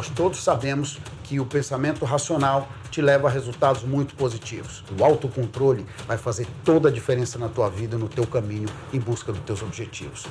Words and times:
Nós 0.00 0.08
todos 0.08 0.42
sabemos 0.42 0.98
que 1.24 1.38
o 1.40 1.44
pensamento 1.44 2.06
racional 2.06 2.66
te 2.90 3.02
leva 3.02 3.28
a 3.28 3.30
resultados 3.30 3.82
muito 3.82 4.14
positivos. 4.14 4.82
O 4.98 5.04
autocontrole 5.04 5.84
vai 6.06 6.16
fazer 6.16 6.46
toda 6.64 6.88
a 6.88 6.90
diferença 6.90 7.38
na 7.38 7.50
tua 7.50 7.68
vida, 7.68 7.98
no 7.98 8.08
teu 8.08 8.26
caminho 8.26 8.66
em 8.94 8.98
busca 8.98 9.30
dos 9.30 9.42
teus 9.42 9.60
objetivos. 9.60 10.24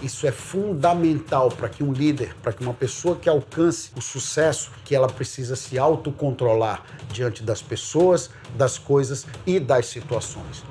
Isso 0.00 0.26
é 0.26 0.32
fundamental 0.32 1.50
para 1.50 1.68
que 1.68 1.84
um 1.84 1.92
líder, 1.92 2.34
para 2.42 2.54
que 2.54 2.62
uma 2.62 2.72
pessoa 2.72 3.16
que 3.16 3.28
alcance 3.28 3.90
o 3.94 4.00
sucesso, 4.00 4.70
que 4.82 4.94
ela 4.94 5.06
precisa 5.08 5.54
se 5.54 5.78
autocontrolar 5.78 6.84
diante 7.12 7.42
das 7.42 7.60
pessoas, 7.60 8.30
das 8.56 8.78
coisas 8.78 9.26
e 9.46 9.60
das 9.60 9.84
situações. 9.88 10.64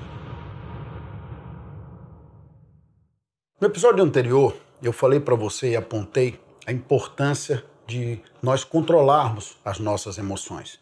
No 3.61 3.67
episódio 3.67 4.03
anterior, 4.03 4.57
eu 4.81 4.91
falei 4.91 5.19
para 5.19 5.35
você 5.35 5.73
e 5.73 5.75
apontei 5.75 6.46
a 6.67 6.73
importância 6.73 7.63
de 7.87 8.19
nós 8.43 8.65
controlarmos 8.65 9.57
as 9.63 9.79
nossas 9.79 10.17
emoções. 10.17 10.79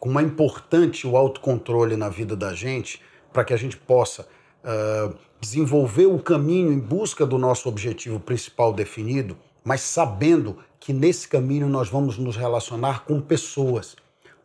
Como 0.00 0.18
é 0.18 0.22
importante 0.22 1.06
o 1.06 1.14
autocontrole 1.14 1.94
na 1.94 2.08
vida 2.08 2.34
da 2.34 2.54
gente 2.54 3.02
para 3.34 3.44
que 3.44 3.52
a 3.52 3.56
gente 3.58 3.76
possa 3.76 4.26
uh, 4.64 5.14
desenvolver 5.38 6.06
o 6.06 6.18
caminho 6.18 6.72
em 6.72 6.78
busca 6.78 7.26
do 7.26 7.36
nosso 7.36 7.68
objetivo 7.68 8.18
principal 8.18 8.72
definido, 8.72 9.36
mas 9.62 9.82
sabendo 9.82 10.58
que 10.80 10.94
nesse 10.94 11.28
caminho 11.28 11.68
nós 11.68 11.90
vamos 11.90 12.16
nos 12.16 12.34
relacionar 12.34 13.04
com 13.04 13.20
pessoas, 13.20 13.94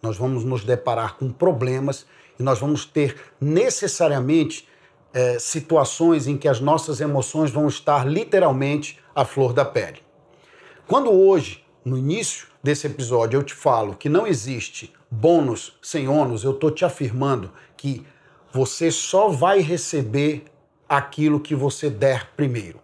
nós 0.02 0.18
vamos 0.18 0.44
nos 0.44 0.66
deparar 0.66 1.16
com 1.16 1.32
problemas 1.32 2.06
e 2.38 2.44
nós 2.44 2.60
vamos 2.60 2.84
ter 2.86 3.16
necessariamente 3.40 4.68
situações 5.40 6.26
em 6.26 6.38
que 6.38 6.48
as 6.48 6.62
nossas 6.62 7.02
emoções 7.02 7.52
vão 7.52 7.68
estar 7.68 8.08
literalmente 8.08 8.98
à 9.14 9.26
flor 9.26 9.54
da 9.54 9.66
pele. 9.66 10.02
Quando 10.92 11.10
hoje, 11.10 11.64
no 11.86 11.98
início 11.98 12.48
desse 12.62 12.86
episódio, 12.86 13.38
eu 13.38 13.44
te 13.44 13.54
falo 13.54 13.96
que 13.96 14.10
não 14.10 14.28
existe 14.28 14.94
bônus 15.10 15.72
sem 15.82 16.10
ônus, 16.10 16.44
eu 16.44 16.52
estou 16.52 16.70
te 16.70 16.84
afirmando 16.84 17.50
que 17.78 18.06
você 18.52 18.92
só 18.92 19.30
vai 19.30 19.62
receber 19.62 20.44
aquilo 20.90 21.40
que 21.40 21.56
você 21.56 21.90
der 21.90 22.32
primeiro. 22.36 22.78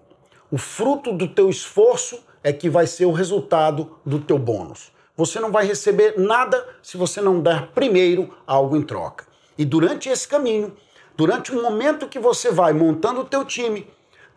O 0.50 0.58
fruto 0.58 1.12
do 1.12 1.28
teu 1.28 1.50
esforço 1.50 2.24
é 2.42 2.54
que 2.54 2.70
vai 2.70 2.88
ser 2.88 3.04
o 3.04 3.12
resultado 3.12 3.98
do 4.06 4.20
teu 4.20 4.40
bônus. 4.40 4.90
Você 5.18 5.38
não 5.42 5.52
vai 5.52 5.66
receber 5.66 6.18
nada 6.18 6.66
se 6.82 6.96
você 6.96 7.20
não 7.20 7.42
der 7.42 7.72
primeiro 7.72 8.34
algo 8.48 8.78
em 8.78 8.84
troca. 8.84 9.26
E 9.58 9.66
durante 9.66 10.08
esse 10.08 10.26
caminho, 10.26 10.78
durante 11.18 11.52
o 11.52 11.62
momento 11.62 12.08
que 12.08 12.20
você 12.20 12.54
vai 12.54 12.72
montando 12.72 13.20
o 13.20 13.26
teu 13.26 13.44
time, 13.44 13.86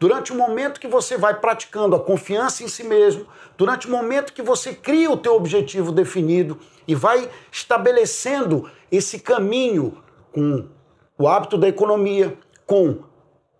durante 0.00 0.32
o 0.32 0.34
momento 0.34 0.80
que 0.80 0.88
você 0.88 1.18
vai 1.18 1.38
praticando 1.38 1.94
a 1.94 2.00
confiança 2.00 2.64
em 2.64 2.68
si 2.68 2.82
mesmo, 2.82 3.26
durante 3.56 3.86
o 3.86 3.90
momento 3.90 4.32
que 4.32 4.40
você 4.40 4.74
cria 4.74 5.10
o 5.10 5.16
teu 5.16 5.34
objetivo 5.34 5.92
definido 5.92 6.58
e 6.88 6.94
vai 6.94 7.30
estabelecendo 7.52 8.68
esse 8.90 9.20
caminho 9.20 10.02
com 10.32 10.66
o 11.18 11.28
hábito 11.28 11.58
da 11.58 11.68
economia, 11.68 12.36
com 12.66 13.00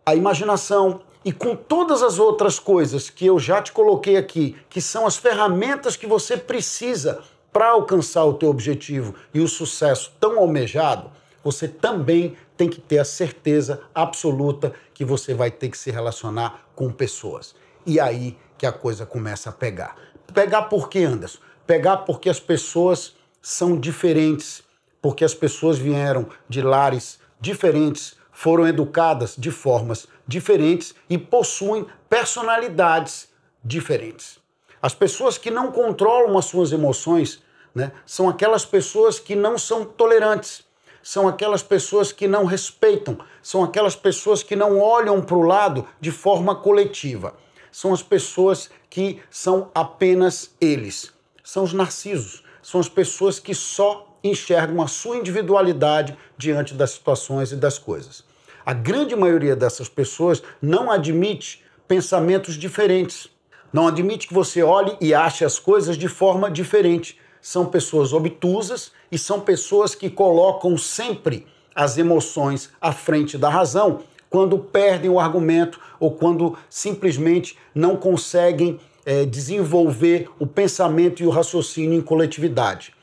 a 0.06 0.14
imaginação 0.14 1.02
e 1.22 1.30
com 1.30 1.54
todas 1.54 2.02
as 2.02 2.18
outras 2.18 2.58
coisas 2.58 3.10
que 3.10 3.26
eu 3.26 3.38
já 3.38 3.60
te 3.60 3.70
coloquei 3.70 4.16
aqui, 4.16 4.56
que 4.70 4.80
são 4.80 5.06
as 5.06 5.18
ferramentas 5.18 5.94
que 5.94 6.06
você 6.06 6.38
precisa 6.38 7.22
para 7.52 7.68
alcançar 7.68 8.24
o 8.24 8.32
teu 8.32 8.48
objetivo 8.48 9.14
e 9.34 9.40
o 9.40 9.48
sucesso 9.48 10.12
tão 10.18 10.38
almejado, 10.38 11.10
você 11.44 11.68
também 11.68 12.36
tem 12.56 12.68
que 12.68 12.80
ter 12.80 12.98
a 12.98 13.04
certeza 13.04 13.82
absoluta 13.94 14.72
que 15.00 15.04
você 15.06 15.32
vai 15.32 15.50
ter 15.50 15.70
que 15.70 15.78
se 15.78 15.90
relacionar 15.90 16.68
com 16.76 16.92
pessoas. 16.92 17.54
E 17.86 17.98
aí 17.98 18.36
que 18.58 18.66
a 18.66 18.72
coisa 18.72 19.06
começa 19.06 19.48
a 19.48 19.52
pegar. 19.52 19.96
Pegar 20.34 20.64
por 20.64 20.90
quê, 20.90 20.98
Anderson? 21.04 21.38
Pegar 21.66 21.96
porque 22.04 22.28
as 22.28 22.38
pessoas 22.38 23.16
são 23.40 23.80
diferentes, 23.80 24.62
porque 25.00 25.24
as 25.24 25.32
pessoas 25.32 25.78
vieram 25.78 26.28
de 26.46 26.60
lares 26.60 27.18
diferentes, 27.40 28.14
foram 28.30 28.68
educadas 28.68 29.36
de 29.38 29.50
formas 29.50 30.06
diferentes 30.28 30.94
e 31.08 31.16
possuem 31.16 31.86
personalidades 32.06 33.30
diferentes. 33.64 34.38
As 34.82 34.94
pessoas 34.94 35.38
que 35.38 35.50
não 35.50 35.72
controlam 35.72 36.36
as 36.36 36.44
suas 36.44 36.72
emoções 36.72 37.42
né, 37.74 37.90
são 38.04 38.28
aquelas 38.28 38.66
pessoas 38.66 39.18
que 39.18 39.34
não 39.34 39.56
são 39.56 39.82
tolerantes 39.82 40.62
são 41.02 41.26
aquelas 41.26 41.62
pessoas 41.62 42.12
que 42.12 42.28
não 42.28 42.44
respeitam, 42.44 43.18
são 43.42 43.62
aquelas 43.64 43.96
pessoas 43.96 44.42
que 44.42 44.54
não 44.54 44.78
olham 44.78 45.20
para 45.22 45.36
o 45.36 45.42
lado 45.42 45.86
de 46.00 46.10
forma 46.10 46.54
coletiva. 46.54 47.34
São 47.72 47.92
as 47.92 48.02
pessoas 48.02 48.70
que 48.88 49.20
são 49.30 49.70
apenas 49.74 50.54
eles. 50.60 51.12
São 51.42 51.64
os 51.64 51.72
narcisos, 51.72 52.44
são 52.62 52.80
as 52.80 52.88
pessoas 52.88 53.38
que 53.38 53.54
só 53.54 54.06
enxergam 54.22 54.82
a 54.82 54.88
sua 54.88 55.16
individualidade 55.16 56.16
diante 56.36 56.74
das 56.74 56.90
situações 56.90 57.52
e 57.52 57.56
das 57.56 57.78
coisas. 57.78 58.24
A 58.64 58.74
grande 58.74 59.16
maioria 59.16 59.56
dessas 59.56 59.88
pessoas 59.88 60.42
não 60.60 60.90
admite 60.90 61.64
pensamentos 61.88 62.54
diferentes. 62.54 63.28
Não 63.72 63.86
admite 63.86 64.26
que 64.26 64.34
você 64.34 64.62
olhe 64.62 64.96
e 65.00 65.14
ache 65.14 65.44
as 65.44 65.58
coisas 65.58 65.96
de 65.96 66.08
forma 66.08 66.50
diferente 66.50 67.18
são 67.40 67.66
pessoas 67.66 68.12
obtusas 68.12 68.92
e 69.10 69.18
são 69.18 69.40
pessoas 69.40 69.94
que 69.94 70.10
colocam 70.10 70.76
sempre 70.76 71.46
as 71.74 71.98
emoções 71.98 72.70
à 72.80 72.92
frente 72.92 73.38
da 73.38 73.48
razão 73.48 74.00
quando 74.28 74.58
perdem 74.58 75.10
o 75.10 75.18
argumento 75.18 75.80
ou 75.98 76.12
quando 76.12 76.56
simplesmente 76.68 77.58
não 77.74 77.96
conseguem 77.96 78.78
é, 79.04 79.24
desenvolver 79.24 80.30
o 80.38 80.46
pensamento 80.46 81.22
e 81.22 81.26
o 81.26 81.30
raciocínio 81.30 81.98
em 81.98 82.02
coletividade. 82.02 82.94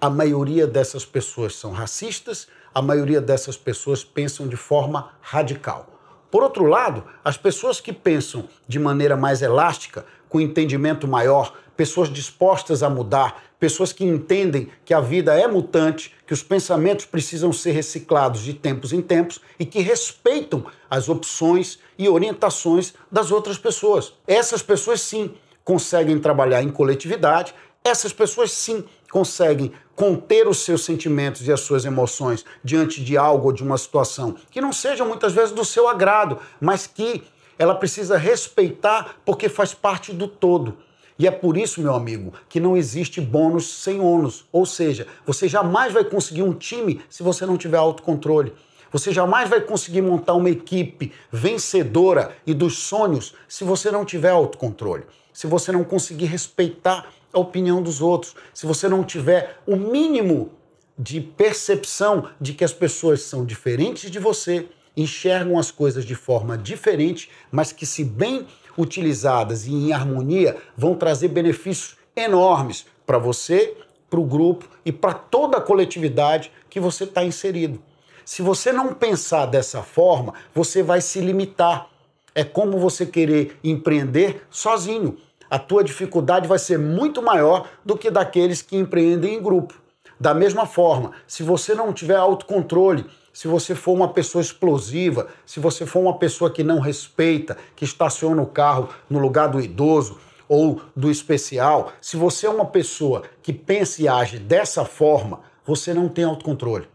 A 0.00 0.08
maioria 0.08 0.66
dessas 0.66 1.04
pessoas 1.04 1.56
são 1.56 1.72
racistas, 1.72 2.46
a 2.74 2.82
maioria 2.82 3.20
dessas 3.20 3.56
pessoas 3.56 4.04
pensam 4.04 4.46
de 4.46 4.56
forma 4.56 5.12
radical. 5.20 5.88
Por 6.30 6.42
outro 6.42 6.66
lado, 6.66 7.02
as 7.24 7.36
pessoas 7.36 7.80
que 7.80 7.92
pensam 7.92 8.44
de 8.68 8.78
maneira 8.78 9.16
mais 9.16 9.40
elástica, 9.42 10.04
com 10.28 10.40
entendimento 10.40 11.06
maior, 11.06 11.54
pessoas 11.76 12.08
dispostas 12.12 12.82
a 12.82 12.90
mudar, 12.90 13.42
pessoas 13.58 13.92
que 13.92 14.04
entendem 14.04 14.68
que 14.84 14.94
a 14.94 15.00
vida 15.00 15.38
é 15.38 15.46
mutante, 15.46 16.14
que 16.26 16.32
os 16.32 16.42
pensamentos 16.42 17.04
precisam 17.04 17.52
ser 17.52 17.72
reciclados 17.72 18.42
de 18.42 18.54
tempos 18.54 18.92
em 18.92 19.00
tempos 19.00 19.40
e 19.58 19.64
que 19.64 19.80
respeitam 19.80 20.64
as 20.90 21.08
opções 21.08 21.78
e 21.98 22.08
orientações 22.08 22.94
das 23.10 23.30
outras 23.30 23.58
pessoas. 23.58 24.12
Essas 24.26 24.62
pessoas 24.62 25.00
sim 25.00 25.34
conseguem 25.64 26.18
trabalhar 26.18 26.62
em 26.62 26.70
coletividade, 26.70 27.54
essas 27.84 28.12
pessoas 28.12 28.50
sim 28.50 28.84
conseguem 29.10 29.72
conter 29.94 30.46
os 30.48 30.58
seus 30.58 30.84
sentimentos 30.84 31.46
e 31.46 31.52
as 31.52 31.60
suas 31.60 31.84
emoções 31.84 32.44
diante 32.62 33.02
de 33.02 33.16
algo 33.16 33.46
ou 33.46 33.52
de 33.52 33.62
uma 33.62 33.78
situação 33.78 34.36
que 34.50 34.60
não 34.60 34.72
seja 34.72 35.04
muitas 35.04 35.32
vezes 35.32 35.52
do 35.52 35.64
seu 35.64 35.88
agrado, 35.88 36.38
mas 36.60 36.86
que 36.86 37.22
ela 37.58 37.74
precisa 37.74 38.16
respeitar 38.16 39.16
porque 39.24 39.48
faz 39.48 39.72
parte 39.74 40.12
do 40.12 40.28
todo. 40.28 40.76
E 41.18 41.26
é 41.26 41.30
por 41.30 41.56
isso, 41.56 41.80
meu 41.80 41.94
amigo, 41.94 42.32
que 42.48 42.60
não 42.60 42.76
existe 42.76 43.20
bônus 43.20 43.82
sem 43.82 44.00
ônus. 44.00 44.44
Ou 44.52 44.66
seja, 44.66 45.06
você 45.24 45.48
jamais 45.48 45.92
vai 45.92 46.04
conseguir 46.04 46.42
um 46.42 46.52
time 46.52 47.00
se 47.08 47.22
você 47.22 47.46
não 47.46 47.56
tiver 47.56 47.78
autocontrole. 47.78 48.52
Você 48.92 49.12
jamais 49.12 49.48
vai 49.48 49.60
conseguir 49.60 50.02
montar 50.02 50.34
uma 50.34 50.50
equipe 50.50 51.12
vencedora 51.32 52.36
e 52.46 52.54
dos 52.54 52.78
sonhos 52.78 53.34
se 53.48 53.64
você 53.64 53.90
não 53.90 54.04
tiver 54.04 54.30
autocontrole. 54.30 55.04
Se 55.32 55.46
você 55.46 55.72
não 55.72 55.84
conseguir 55.84 56.26
respeitar 56.26 57.06
a 57.32 57.38
opinião 57.38 57.82
dos 57.82 58.00
outros, 58.00 58.34
se 58.54 58.66
você 58.66 58.88
não 58.88 59.02
tiver 59.02 59.58
o 59.66 59.76
mínimo 59.76 60.50
de 60.98 61.20
percepção 61.20 62.28
de 62.40 62.54
que 62.54 62.64
as 62.64 62.72
pessoas 62.72 63.22
são 63.22 63.44
diferentes 63.44 64.10
de 64.10 64.18
você, 64.18 64.66
enxergam 64.96 65.58
as 65.58 65.70
coisas 65.70 66.04
de 66.04 66.14
forma 66.14 66.56
diferente, 66.56 67.30
mas 67.50 67.72
que, 67.72 67.84
se 67.84 68.02
bem 68.02 68.46
utilizadas 68.78 69.66
e 69.66 69.72
em 69.72 69.92
harmonia, 69.92 70.56
vão 70.76 70.94
trazer 70.94 71.28
benefícios 71.28 71.96
enormes 72.14 72.86
para 73.04 73.18
você, 73.18 73.76
para 74.08 74.20
o 74.20 74.24
grupo 74.24 74.68
e 74.84 74.92
para 74.92 75.12
toda 75.12 75.58
a 75.58 75.60
coletividade 75.60 76.50
que 76.70 76.80
você 76.80 77.04
está 77.04 77.24
inserido. 77.24 77.80
Se 78.24 78.42
você 78.42 78.72
não 78.72 78.92
pensar 78.92 79.46
dessa 79.46 79.82
forma, 79.82 80.34
você 80.54 80.82
vai 80.82 81.00
se 81.00 81.20
limitar. 81.20 81.88
É 82.34 82.42
como 82.42 82.78
você 82.78 83.06
querer 83.06 83.56
empreender 83.62 84.44
sozinho. 84.50 85.18
A 85.48 85.58
tua 85.58 85.84
dificuldade 85.84 86.48
vai 86.48 86.58
ser 86.58 86.78
muito 86.78 87.22
maior 87.22 87.68
do 87.84 87.96
que 87.96 88.10
daqueles 88.10 88.62
que 88.62 88.76
empreendem 88.76 89.36
em 89.36 89.42
grupo. 89.42 89.74
Da 90.18 90.32
mesma 90.32 90.64
forma, 90.64 91.12
se 91.26 91.42
você 91.42 91.74
não 91.74 91.92
tiver 91.92 92.16
autocontrole, 92.16 93.04
se 93.32 93.46
você 93.46 93.74
for 93.74 93.92
uma 93.92 94.08
pessoa 94.08 94.40
explosiva, 94.40 95.28
se 95.44 95.60
você 95.60 95.84
for 95.84 96.00
uma 96.00 96.16
pessoa 96.18 96.50
que 96.50 96.64
não 96.64 96.80
respeita, 96.80 97.58
que 97.76 97.84
estaciona 97.84 98.40
o 98.40 98.46
carro 98.46 98.88
no 99.10 99.18
lugar 99.18 99.48
do 99.48 99.60
idoso 99.60 100.18
ou 100.48 100.80
do 100.96 101.10
especial, 101.10 101.92
se 102.00 102.16
você 102.16 102.46
é 102.46 102.50
uma 102.50 102.64
pessoa 102.64 103.24
que 103.42 103.52
pensa 103.52 104.00
e 104.00 104.08
age 104.08 104.38
dessa 104.38 104.86
forma, 104.86 105.40
você 105.66 105.92
não 105.92 106.08
tem 106.08 106.24
autocontrole. 106.24 106.88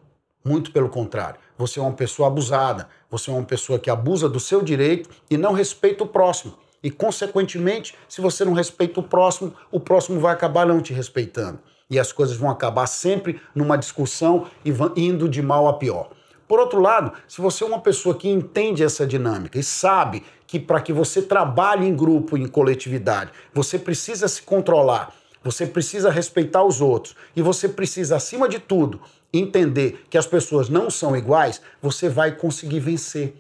Muito 0.44 0.72
pelo 0.72 0.90
contrário, 0.90 1.40
você 1.56 1.80
é 1.80 1.84
uma 1.84 1.94
pessoa 1.94 2.28
abusada, 2.28 2.90
você 3.08 3.30
é 3.30 3.34
uma 3.34 3.44
pessoa 3.44 3.78
que 3.78 3.92
abusa 3.92 4.28
do 4.28 4.40
seu 4.40 4.64
direito 4.64 5.12
e 5.30 5.38
não 5.38 5.54
respeita 5.54 6.04
o 6.04 6.08
próximo. 6.08 6.58
E, 6.82 6.90
consequentemente, 6.90 7.94
se 8.10 8.20
você 8.20 8.44
não 8.44 8.54
respeita 8.54 9.00
o 9.00 9.04
próximo, 9.04 9.54
o 9.72 9.80
próximo 9.80 10.20
vai 10.20 10.34
acabar 10.34 10.66
não 10.66 10.82
te 10.82 10.92
respeitando. 10.92 11.60
E 11.92 12.00
as 12.00 12.12
coisas 12.12 12.38
vão 12.38 12.50
acabar 12.50 12.88
sempre 12.88 13.40
numa 13.54 13.78
discussão 13.78 14.48
e 14.66 14.74
indo 14.96 15.28
de 15.28 15.42
mal 15.42 15.68
a 15.68 15.74
pior. 15.74 16.10
Por 16.48 16.60
outro 16.60 16.82
lado, 16.82 17.14
se 17.28 17.40
você 17.40 17.64
é 17.64 17.68
uma 17.68 17.82
pessoa 17.82 18.16
que 18.16 18.30
entende 18.30 18.84
essa 18.84 19.06
dinâmica 19.06 19.60
e 19.60 19.64
sabe 19.64 20.24
que 20.48 20.60
para 20.60 20.82
que 20.82 20.92
você 20.92 21.22
trabalhe 21.22 21.88
em 21.88 21.96
grupo, 21.96 22.38
em 22.38 22.48
coletividade, 22.48 23.32
você 23.54 23.78
precisa 23.78 24.28
se 24.28 24.42
controlar, 24.42 25.14
você 25.44 25.66
precisa 25.66 26.10
respeitar 26.10 26.64
os 26.64 26.82
outros 26.82 27.16
e 27.36 27.42
você 27.42 27.70
precisa, 27.70 28.16
acima 28.16 28.50
de 28.50 28.60
tudo, 28.60 29.00
entender 29.34 30.06
que 30.10 30.18
as 30.18 30.28
pessoas 30.28 30.70
não 30.70 30.90
são 30.90 31.16
iguais, 31.16 31.62
você 31.82 32.10
vai 32.10 32.32
conseguir 32.36 32.80
vencer. 32.80 33.34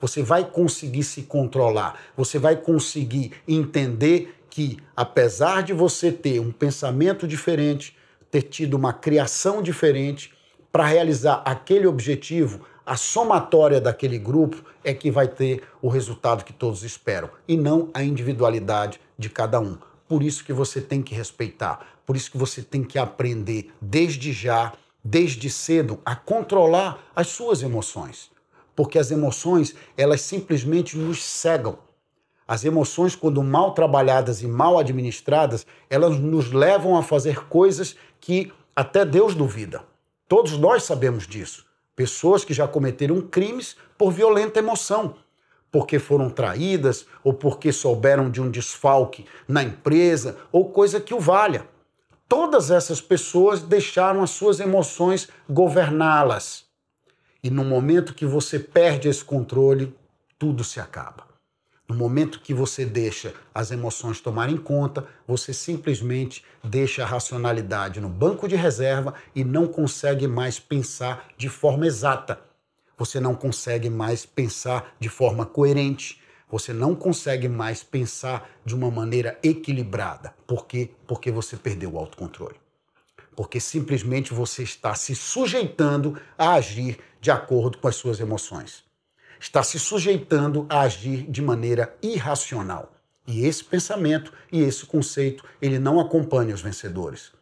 Você 0.00 0.22
vai 0.22 0.44
conseguir 0.44 1.04
se 1.04 1.22
controlar, 1.22 1.98
você 2.16 2.38
vai 2.38 2.56
conseguir 2.56 3.32
entender 3.48 4.35
que, 4.56 4.78
apesar 4.96 5.62
de 5.62 5.74
você 5.74 6.10
ter 6.10 6.40
um 6.40 6.50
pensamento 6.50 7.28
diferente, 7.28 7.94
ter 8.30 8.40
tido 8.40 8.72
uma 8.72 8.90
criação 8.90 9.60
diferente, 9.60 10.32
para 10.72 10.86
realizar 10.86 11.42
aquele 11.44 11.86
objetivo, 11.86 12.62
a 12.86 12.96
somatória 12.96 13.82
daquele 13.82 14.18
grupo 14.18 14.64
é 14.82 14.94
que 14.94 15.10
vai 15.10 15.28
ter 15.28 15.62
o 15.82 15.90
resultado 15.90 16.42
que 16.42 16.54
todos 16.54 16.84
esperam 16.84 17.28
e 17.46 17.54
não 17.54 17.90
a 17.92 18.02
individualidade 18.02 18.98
de 19.18 19.28
cada 19.28 19.60
um. 19.60 19.76
Por 20.08 20.22
isso 20.22 20.42
que 20.42 20.54
você 20.54 20.80
tem 20.80 21.02
que 21.02 21.14
respeitar, 21.14 21.86
por 22.06 22.16
isso 22.16 22.30
que 22.30 22.38
você 22.38 22.62
tem 22.62 22.82
que 22.82 22.98
aprender 22.98 23.70
desde 23.78 24.32
já, 24.32 24.72
desde 25.04 25.50
cedo, 25.50 26.00
a 26.02 26.16
controlar 26.16 27.10
as 27.14 27.26
suas 27.26 27.62
emoções. 27.62 28.30
Porque 28.74 28.98
as 28.98 29.10
emoções, 29.10 29.74
elas 29.98 30.22
simplesmente 30.22 30.96
nos 30.96 31.22
cegam. 31.22 31.84
As 32.48 32.64
emoções, 32.64 33.16
quando 33.16 33.42
mal 33.42 33.72
trabalhadas 33.72 34.40
e 34.40 34.46
mal 34.46 34.78
administradas, 34.78 35.66
elas 35.90 36.18
nos 36.18 36.52
levam 36.52 36.96
a 36.96 37.02
fazer 37.02 37.46
coisas 37.48 37.96
que 38.20 38.52
até 38.74 39.04
Deus 39.04 39.34
duvida. 39.34 39.82
Todos 40.28 40.56
nós 40.56 40.84
sabemos 40.84 41.26
disso. 41.26 41.66
Pessoas 41.96 42.44
que 42.44 42.54
já 42.54 42.68
cometeram 42.68 43.20
crimes 43.20 43.76
por 43.96 44.12
violenta 44.12 44.58
emoção, 44.58 45.16
porque 45.72 45.98
foram 45.98 46.30
traídas 46.30 47.06
ou 47.24 47.32
porque 47.32 47.72
souberam 47.72 48.30
de 48.30 48.40
um 48.40 48.50
desfalque 48.50 49.24
na 49.48 49.62
empresa 49.62 50.36
ou 50.52 50.70
coisa 50.70 51.00
que 51.00 51.14
o 51.14 51.20
valha. 51.20 51.66
Todas 52.28 52.70
essas 52.70 53.00
pessoas 53.00 53.62
deixaram 53.62 54.22
as 54.22 54.30
suas 54.30 54.60
emoções 54.60 55.28
governá-las. 55.48 56.64
E 57.42 57.50
no 57.50 57.64
momento 57.64 58.14
que 58.14 58.26
você 58.26 58.58
perde 58.58 59.08
esse 59.08 59.24
controle, 59.24 59.94
tudo 60.38 60.64
se 60.64 60.80
acaba. 60.80 61.25
No 61.88 61.94
momento 61.94 62.40
que 62.40 62.52
você 62.52 62.84
deixa 62.84 63.32
as 63.54 63.70
emoções 63.70 64.20
tomarem 64.20 64.56
conta, 64.56 65.06
você 65.26 65.52
simplesmente 65.52 66.44
deixa 66.62 67.04
a 67.04 67.06
racionalidade 67.06 68.00
no 68.00 68.08
banco 68.08 68.48
de 68.48 68.56
reserva 68.56 69.14
e 69.32 69.44
não 69.44 69.68
consegue 69.68 70.26
mais 70.26 70.58
pensar 70.58 71.28
de 71.36 71.48
forma 71.48 71.86
exata. 71.86 72.40
Você 72.98 73.20
não 73.20 73.36
consegue 73.36 73.88
mais 73.88 74.26
pensar 74.26 74.96
de 74.98 75.08
forma 75.08 75.46
coerente. 75.46 76.20
Você 76.50 76.72
não 76.72 76.92
consegue 76.92 77.48
mais 77.48 77.84
pensar 77.84 78.50
de 78.64 78.74
uma 78.74 78.90
maneira 78.90 79.38
equilibrada. 79.40 80.34
Por 80.44 80.66
quê? 80.66 80.90
Porque 81.06 81.30
você 81.30 81.56
perdeu 81.56 81.92
o 81.92 81.98
autocontrole. 81.98 82.56
Porque 83.36 83.60
simplesmente 83.60 84.34
você 84.34 84.64
está 84.64 84.92
se 84.96 85.14
sujeitando 85.14 86.20
a 86.36 86.54
agir 86.54 86.98
de 87.20 87.30
acordo 87.30 87.78
com 87.78 87.86
as 87.86 87.94
suas 87.94 88.18
emoções 88.18 88.86
está 89.40 89.62
se 89.62 89.78
sujeitando 89.78 90.66
a 90.68 90.80
agir 90.80 91.30
de 91.30 91.42
maneira 91.42 91.94
irracional. 92.02 92.92
E 93.26 93.44
esse 93.44 93.64
pensamento 93.64 94.32
e 94.52 94.62
esse 94.62 94.86
conceito, 94.86 95.44
ele 95.60 95.78
não 95.78 95.98
acompanha 95.98 96.54
os 96.54 96.60
vencedores. 96.60 97.32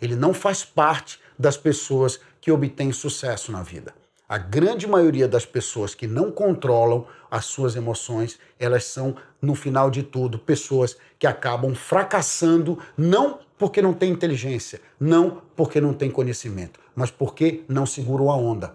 Ele 0.00 0.14
não 0.14 0.32
faz 0.32 0.64
parte 0.64 1.20
das 1.38 1.56
pessoas 1.56 2.20
que 2.40 2.50
obtêm 2.50 2.92
sucesso 2.92 3.50
na 3.50 3.62
vida. 3.62 3.94
A 4.28 4.38
grande 4.38 4.86
maioria 4.86 5.28
das 5.28 5.44
pessoas 5.44 5.94
que 5.94 6.06
não 6.06 6.30
controlam 6.30 7.06
as 7.30 7.44
suas 7.44 7.76
emoções, 7.76 8.38
elas 8.58 8.84
são, 8.84 9.14
no 9.40 9.54
final 9.54 9.90
de 9.90 10.02
tudo, 10.02 10.38
pessoas 10.38 10.96
que 11.18 11.26
acabam 11.26 11.74
fracassando, 11.74 12.78
não 12.96 13.40
porque 13.58 13.82
não 13.82 13.92
têm 13.92 14.10
inteligência, 14.10 14.80
não 14.98 15.42
porque 15.54 15.80
não 15.80 15.92
têm 15.92 16.10
conhecimento, 16.10 16.80
mas 16.96 17.10
porque 17.10 17.62
não 17.68 17.84
seguram 17.84 18.30
a 18.30 18.36
onda, 18.36 18.74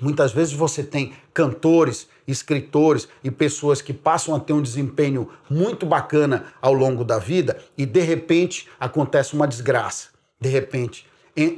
Muitas 0.00 0.32
vezes 0.32 0.52
você 0.52 0.82
tem 0.82 1.12
cantores, 1.32 2.08
escritores 2.26 3.08
e 3.22 3.30
pessoas 3.30 3.80
que 3.80 3.92
passam 3.92 4.34
a 4.34 4.40
ter 4.40 4.52
um 4.52 4.62
desempenho 4.62 5.28
muito 5.48 5.86
bacana 5.86 6.46
ao 6.60 6.72
longo 6.72 7.04
da 7.04 7.18
vida 7.18 7.58
e 7.76 7.86
de 7.86 8.00
repente 8.00 8.68
acontece 8.78 9.34
uma 9.34 9.46
desgraça. 9.46 10.08
De 10.40 10.48
repente 10.48 11.06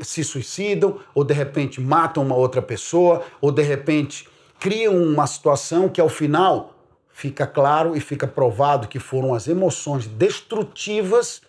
se 0.03 0.25
suicidam, 0.25 1.01
ou 1.15 1.23
de 1.23 1.35
repente 1.35 1.81
matam 1.81 2.23
uma 2.23 2.35
outra 2.35 2.63
pessoa, 2.63 3.23
ou 3.41 3.53
de 3.53 3.63
repente 3.63 4.27
criam 4.59 4.97
uma 4.97 5.27
situação 5.27 5.89
que 5.89 6.01
ao 6.01 6.09
final 6.09 6.75
fica 7.11 7.47
claro 7.47 7.97
e 7.97 8.01
fica 8.01 8.27
provado 8.27 8.89
que 8.89 8.99
foram 8.99 9.35
as 9.35 9.49
emoções 9.49 10.07
destrutivas 10.07 11.43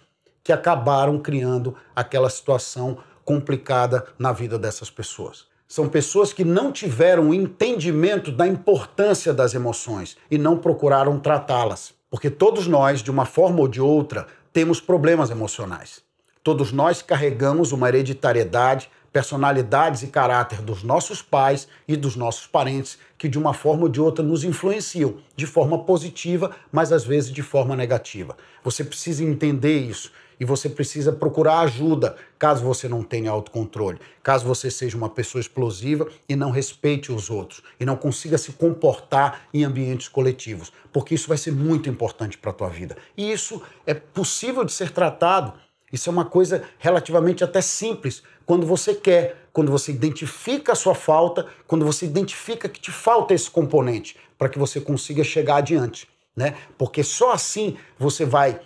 que 0.43 0.51
acabaram 0.51 1.19
criando 1.19 1.75
aquela 1.95 2.29
situação 2.29 2.97
complicada 3.23 4.05
na 4.17 4.31
vida 4.31 4.57
dessas 4.57 4.89
pessoas. 4.89 5.45
São 5.67 5.89
pessoas 5.89 6.31
que 6.31 6.45
não 6.45 6.71
tiveram 6.71 7.29
o 7.29 7.33
entendimento 7.33 8.31
da 8.31 8.47
importância 8.47 9.33
das 9.33 9.53
emoções 9.53 10.15
e 10.31 10.37
não 10.37 10.57
procuraram 10.57 11.19
tratá-las. 11.19 11.93
Porque 12.09 12.29
todos 12.29 12.67
nós, 12.67 13.03
de 13.03 13.11
uma 13.11 13.25
forma 13.25 13.59
ou 13.59 13.67
de 13.67 13.81
outra, 13.81 14.27
temos 14.53 14.79
problemas 14.79 15.29
emocionais. 15.29 16.01
Todos 16.41 16.71
nós 16.71 17.01
carregamos 17.01 17.73
uma 17.73 17.89
hereditariedade, 17.89 18.89
personalidades 19.11 20.03
e 20.03 20.07
caráter 20.07 20.61
dos 20.61 20.83
nossos 20.83 21.21
pais 21.21 21.67
e 21.85 21.97
dos 21.97 22.15
nossos 22.15 22.47
parentes 22.47 22.97
que, 23.17 23.27
de 23.27 23.37
uma 23.37 23.53
forma 23.53 23.83
ou 23.83 23.89
de 23.89 23.99
outra, 23.99 24.23
nos 24.23 24.45
influenciam 24.45 25.15
de 25.35 25.45
forma 25.45 25.79
positiva, 25.79 26.55
mas 26.71 26.93
às 26.93 27.03
vezes 27.03 27.29
de 27.29 27.41
forma 27.41 27.75
negativa. 27.75 28.37
Você 28.63 28.85
precisa 28.85 29.21
entender 29.21 29.79
isso 29.79 30.13
e 30.39 30.45
você 30.45 30.69
precisa 30.69 31.11
procurar 31.11 31.59
ajuda 31.59 32.15
caso 32.37 32.63
você 32.63 32.87
não 32.87 33.03
tenha 33.03 33.31
autocontrole, 33.31 33.99
caso 34.21 34.45
você 34.45 34.69
seja 34.69 34.97
uma 34.97 35.09
pessoa 35.09 35.39
explosiva 35.39 36.07
e 36.27 36.35
não 36.35 36.51
respeite 36.51 37.11
os 37.11 37.29
outros 37.29 37.61
e 37.79 37.85
não 37.85 37.95
consiga 37.95 38.37
se 38.37 38.51
comportar 38.53 39.47
em 39.53 39.63
ambientes 39.63 40.07
coletivos, 40.07 40.71
porque 40.91 41.15
isso 41.15 41.27
vai 41.27 41.37
ser 41.37 41.51
muito 41.51 41.89
importante 41.89 42.37
para 42.37 42.51
a 42.51 42.53
tua 42.53 42.69
vida. 42.69 42.97
E 43.15 43.31
isso 43.31 43.61
é 43.85 43.93
possível 43.93 44.63
de 44.63 44.71
ser 44.71 44.91
tratado. 44.91 45.53
Isso 45.91 46.09
é 46.09 46.11
uma 46.11 46.25
coisa 46.25 46.63
relativamente 46.77 47.43
até 47.43 47.61
simples, 47.61 48.21
quando 48.45 48.65
você 48.65 48.93
quer, 48.93 49.49
quando 49.53 49.71
você 49.71 49.91
identifica 49.91 50.73
a 50.73 50.75
sua 50.75 50.93
falta, 50.93 51.47
quando 51.65 51.85
você 51.85 52.05
identifica 52.05 52.69
que 52.69 52.79
te 52.79 52.91
falta 52.91 53.33
esse 53.33 53.49
componente 53.49 54.17
para 54.37 54.49
que 54.49 54.59
você 54.59 54.79
consiga 54.79 55.23
chegar 55.23 55.57
adiante, 55.57 56.07
né? 56.35 56.55
Porque 56.77 57.03
só 57.03 57.31
assim 57.31 57.77
você 57.97 58.25
vai 58.25 58.59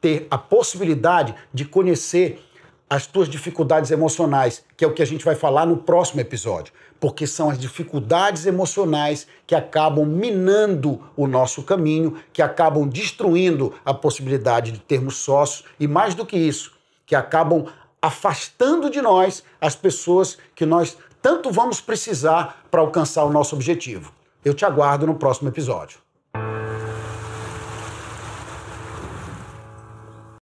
ter 0.00 0.26
a 0.30 0.38
possibilidade 0.38 1.34
de 1.52 1.64
conhecer 1.64 2.42
as 2.88 3.06
tuas 3.06 3.28
dificuldades 3.28 3.90
emocionais, 3.90 4.64
que 4.76 4.84
é 4.84 4.88
o 4.88 4.92
que 4.92 5.02
a 5.02 5.06
gente 5.06 5.24
vai 5.24 5.34
falar 5.34 5.66
no 5.66 5.76
próximo 5.76 6.20
episódio, 6.20 6.72
porque 7.00 7.26
são 7.26 7.50
as 7.50 7.58
dificuldades 7.58 8.46
emocionais 8.46 9.26
que 9.46 9.54
acabam 9.54 10.06
minando 10.06 11.02
o 11.16 11.26
nosso 11.26 11.62
caminho, 11.64 12.16
que 12.32 12.40
acabam 12.40 12.88
destruindo 12.88 13.74
a 13.84 13.92
possibilidade 13.92 14.70
de 14.70 14.78
termos 14.78 15.16
sócios 15.16 15.64
e 15.80 15.88
mais 15.88 16.14
do 16.14 16.24
que 16.24 16.36
isso, 16.36 16.72
que 17.04 17.16
acabam 17.16 17.66
afastando 18.00 18.88
de 18.88 19.02
nós 19.02 19.42
as 19.60 19.74
pessoas 19.74 20.38
que 20.54 20.64
nós 20.64 20.96
tanto 21.20 21.50
vamos 21.50 21.80
precisar 21.80 22.64
para 22.70 22.80
alcançar 22.80 23.24
o 23.24 23.32
nosso 23.32 23.56
objetivo. 23.56 24.12
Eu 24.44 24.54
te 24.54 24.64
aguardo 24.64 25.06
no 25.06 25.16
próximo 25.16 25.48
episódio. 25.48 26.05